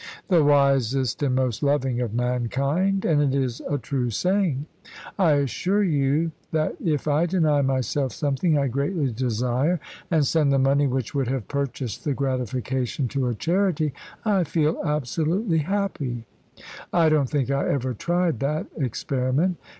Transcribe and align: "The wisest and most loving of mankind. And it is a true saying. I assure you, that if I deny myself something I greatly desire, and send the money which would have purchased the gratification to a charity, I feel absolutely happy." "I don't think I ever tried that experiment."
"The 0.29 0.43
wisest 0.43 1.21
and 1.21 1.35
most 1.35 1.61
loving 1.61 2.01
of 2.01 2.11
mankind. 2.15 3.05
And 3.05 3.21
it 3.21 3.35
is 3.39 3.61
a 3.69 3.77
true 3.77 4.09
saying. 4.09 4.65
I 5.19 5.33
assure 5.33 5.83
you, 5.83 6.31
that 6.51 6.75
if 6.83 7.07
I 7.07 7.27
deny 7.27 7.61
myself 7.61 8.11
something 8.11 8.57
I 8.57 8.67
greatly 8.67 9.11
desire, 9.11 9.79
and 10.09 10.25
send 10.25 10.51
the 10.51 10.57
money 10.57 10.87
which 10.87 11.13
would 11.13 11.27
have 11.27 11.47
purchased 11.47 12.03
the 12.03 12.15
gratification 12.15 13.07
to 13.09 13.27
a 13.27 13.35
charity, 13.35 13.93
I 14.25 14.43
feel 14.43 14.81
absolutely 14.83 15.59
happy." 15.59 16.25
"I 16.91 17.07
don't 17.09 17.29
think 17.29 17.51
I 17.51 17.69
ever 17.69 17.93
tried 17.93 18.39
that 18.39 18.65
experiment." 18.75 19.57